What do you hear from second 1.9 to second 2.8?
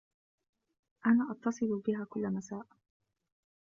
كُل مساء.